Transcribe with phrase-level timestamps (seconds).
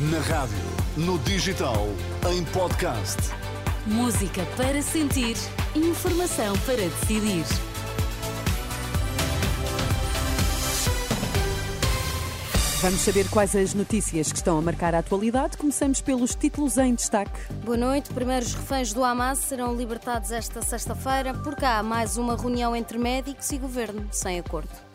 [0.00, 0.56] Na rádio,
[0.96, 1.88] no digital,
[2.30, 3.16] em podcast.
[3.84, 5.36] Música para sentir,
[5.74, 7.44] informação para decidir.
[12.80, 15.56] Vamos saber quais as notícias que estão a marcar a atualidade.
[15.56, 17.52] Começamos pelos títulos em destaque.
[17.64, 18.14] Boa noite.
[18.14, 21.34] Primeiros reféns do Hamas serão libertados esta sexta-feira.
[21.34, 24.87] Por cá, mais uma reunião entre médicos e governo sem acordo.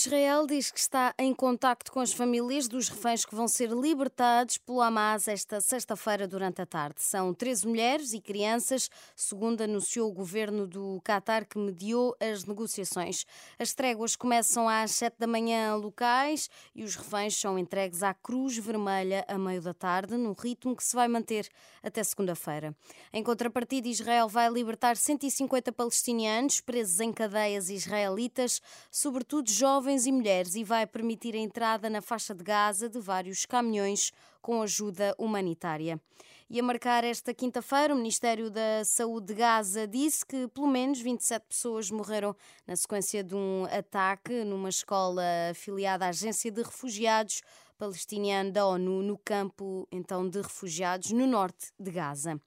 [0.00, 4.56] Israel diz que está em contacto com as famílias dos reféns que vão ser libertados
[4.56, 7.02] pelo Hamas esta sexta-feira durante a tarde.
[7.02, 13.26] São 13 mulheres e crianças, segundo anunciou o governo do Qatar que mediou as negociações.
[13.58, 18.56] As tréguas começam às 7 da manhã locais e os reféns são entregues à Cruz
[18.56, 21.46] Vermelha a meio da tarde, num ritmo que se vai manter
[21.82, 22.74] até segunda-feira.
[23.12, 30.12] Em contrapartida, Israel vai libertar 150 palestinianos presos em cadeias israelitas, sobretudo jovens jovens e
[30.12, 35.12] mulheres e vai permitir a entrada na faixa de Gaza de vários caminhões com ajuda
[35.18, 36.00] humanitária.
[36.48, 41.00] E a marcar esta quinta-feira, o Ministério da Saúde de Gaza disse que pelo menos
[41.00, 42.36] 27 pessoas morreram
[42.68, 47.42] na sequência de um ataque numa escola afiliada à Agência de Refugiados
[47.80, 52.38] palestiniano da ONU no campo então de refugiados no norte de Gaza.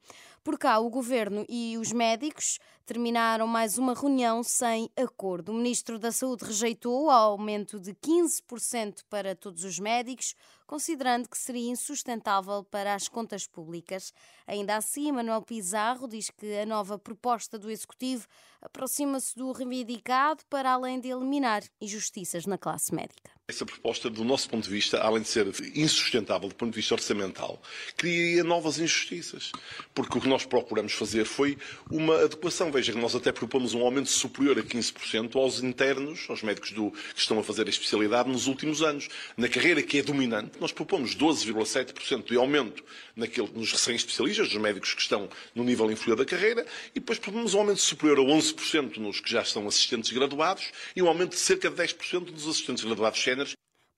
[0.44, 5.52] Por cá, o governo e os médicos terminaram mais uma reunião sem acordo.
[5.52, 10.36] O ministro da Saúde rejeitou o aumento de 15% para todos os médicos,
[10.68, 14.14] considerando que seria insustentável para as contas públicas.
[14.46, 18.28] Ainda assim, Manuel Pizarro diz que a nova proposta do executivo
[18.62, 23.32] aproxima-se do reivindicado para além de eliminar injustiças na classe médica.
[23.54, 26.96] Essa proposta, do nosso ponto de vista, além de ser insustentável do ponto de vista
[26.96, 27.62] orçamental,
[27.96, 29.52] criaria novas injustiças.
[29.94, 31.56] Porque o que nós procuramos fazer foi
[31.92, 32.72] uma adequação.
[32.72, 36.90] Veja que nós até propomos um aumento superior a 15% aos internos, aos médicos do,
[36.90, 39.08] que estão a fazer a especialidade nos últimos anos.
[39.38, 42.84] Na carreira que é dominante, nós propomos 12,7% de aumento
[43.16, 47.54] naquele, nos recém-especialistas, dos médicos que estão no nível inferior da carreira, e depois propomos
[47.54, 51.40] um aumento superior a 11% nos que já são assistentes graduados e um aumento de
[51.40, 53.20] cerca de 10% dos assistentes graduados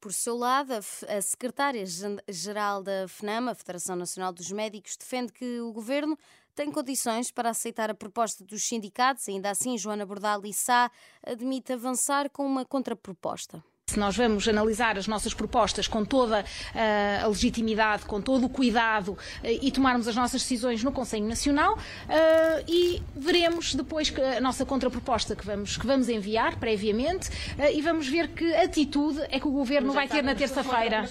[0.06, 5.74] por seu lado, a secretária-geral da FNAM, a Federação Nacional dos Médicos, defende que o
[5.74, 6.16] governo
[6.54, 9.28] tem condições para aceitar a proposta dos sindicatos.
[9.28, 10.92] Ainda assim, Joana Bordal Sá
[11.26, 13.64] admite avançar com uma contraproposta.
[13.88, 18.50] Se nós vamos analisar as nossas propostas com toda uh, a legitimidade, com todo o
[18.50, 24.19] cuidado uh, e tomarmos as nossas decisões no Conselho Nacional uh, e veremos depois que
[24.19, 27.29] a nossa contraproposta que vamos, que vamos enviar previamente
[27.74, 31.07] e vamos ver que atitude é que o Governo vai ter na terça-feira.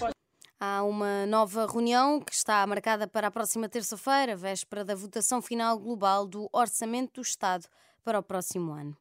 [0.59, 5.79] Há uma nova reunião que está marcada para a próxima terça-feira, véspera da votação final
[5.79, 7.67] global do Orçamento do Estado
[8.03, 8.95] para o próximo ano.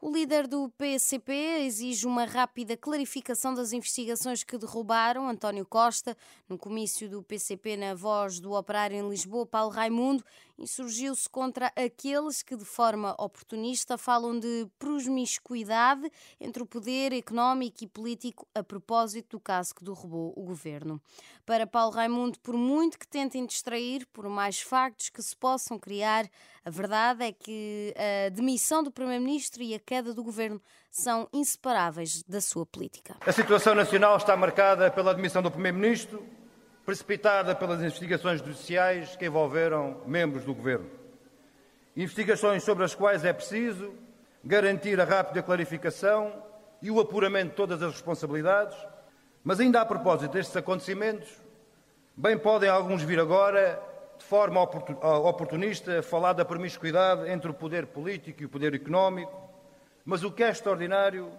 [0.00, 1.32] O líder do PCP
[1.66, 6.16] exige uma rápida clarificação das investigações que derrubaram António Costa.
[6.48, 10.24] No comício do PCP na voz do operário em Lisboa, Paulo Raimundo
[10.56, 16.10] insurgiu-se contra aqueles que, de forma oportunista, falam de promiscuidade
[16.40, 21.00] entre o poder económico e político a propósito do caso que derrubou o governo.
[21.46, 26.28] Para Paulo Raimundo, por muito que tentem distrair, por mais factos que se possam criar,
[26.64, 27.94] a verdade é que
[28.26, 30.60] a demissão do Primeiro-Ministro e a queda do governo
[30.90, 33.16] são inseparáveis da sua política.
[33.24, 36.22] A situação nacional está marcada pela demissão do Primeiro-Ministro
[36.84, 40.90] precipitada pelas investigações judiciais que envolveram membros do Governo.
[41.96, 43.94] Investigações sobre as quais é preciso
[44.44, 46.34] garantir a rápida clarificação
[46.82, 48.76] e o apuramento de todas as responsabilidades,
[49.42, 51.30] mas ainda a propósito destes acontecimentos,
[52.14, 53.82] bem podem alguns vir agora,
[54.18, 59.47] de forma oportunista, falar da promiscuidade entre o poder político e o poder económico,
[60.08, 61.30] mas o que é extraordinário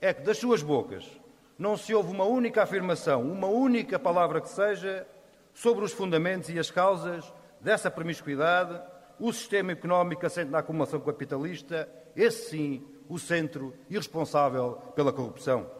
[0.00, 1.08] é que das suas bocas
[1.56, 5.06] não se ouve uma única afirmação, uma única palavra que seja,
[5.54, 8.82] sobre os fundamentos e as causas dessa promiscuidade,
[9.20, 15.70] o sistema económico assente na acumulação capitalista, esse sim, o centro e responsável pela corrupção.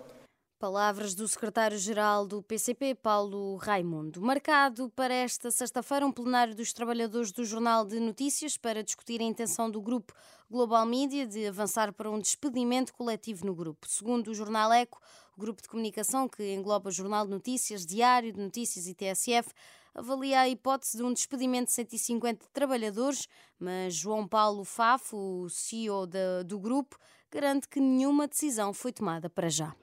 [0.58, 4.22] Palavras do secretário-geral do PCP, Paulo Raimundo.
[4.22, 9.24] Marcado para esta sexta-feira um plenário dos trabalhadores do Jornal de Notícias para discutir a
[9.24, 10.14] intenção do grupo
[10.50, 13.86] Global Media de avançar para um despedimento coletivo no grupo.
[13.86, 14.98] Segundo o jornal Eco,
[15.36, 19.50] o grupo de comunicação que engloba Jornal de Notícias, Diário de Notícias e TSF
[19.94, 26.06] avalia a hipótese de um despedimento de 150 trabalhadores, mas João Paulo Fafo, o CEO
[26.46, 26.98] do grupo,
[27.30, 29.76] garante que nenhuma decisão foi tomada para já.